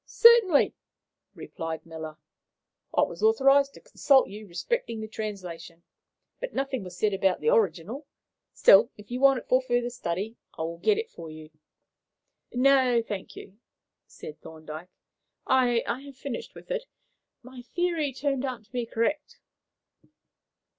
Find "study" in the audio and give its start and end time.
9.91-10.37